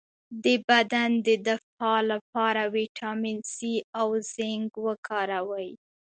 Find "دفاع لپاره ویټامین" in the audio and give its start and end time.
1.47-3.39